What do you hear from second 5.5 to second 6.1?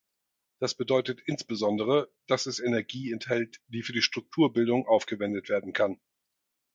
kann.